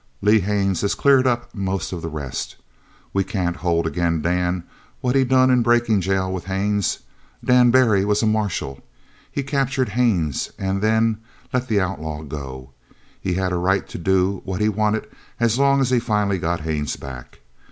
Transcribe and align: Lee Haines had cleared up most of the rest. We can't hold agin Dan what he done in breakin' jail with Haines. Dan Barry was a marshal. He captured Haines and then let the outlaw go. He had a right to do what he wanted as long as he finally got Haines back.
Lee 0.19 0.39
Haines 0.39 0.81
had 0.81 0.97
cleared 0.97 1.27
up 1.27 1.53
most 1.53 1.93
of 1.93 2.01
the 2.01 2.09
rest. 2.09 2.55
We 3.13 3.23
can't 3.23 3.57
hold 3.57 3.85
agin 3.85 4.23
Dan 4.23 4.63
what 4.99 5.13
he 5.13 5.23
done 5.23 5.51
in 5.51 5.61
breakin' 5.61 6.01
jail 6.01 6.33
with 6.33 6.45
Haines. 6.45 7.01
Dan 7.45 7.69
Barry 7.69 8.03
was 8.03 8.23
a 8.23 8.25
marshal. 8.25 8.83
He 9.31 9.43
captured 9.43 9.89
Haines 9.89 10.51
and 10.57 10.81
then 10.81 11.21
let 11.53 11.67
the 11.67 11.79
outlaw 11.79 12.23
go. 12.23 12.71
He 13.21 13.35
had 13.35 13.51
a 13.51 13.57
right 13.57 13.87
to 13.89 13.99
do 13.99 14.41
what 14.43 14.59
he 14.59 14.69
wanted 14.69 15.05
as 15.39 15.59
long 15.59 15.79
as 15.81 15.91
he 15.91 15.99
finally 15.99 16.39
got 16.39 16.61
Haines 16.61 16.95
back. 16.95 17.41